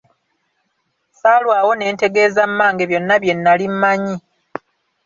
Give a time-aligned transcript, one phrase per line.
[1.19, 4.15] Saalwawo ne ntegeeza mmange byonna bye nnali mmanyi.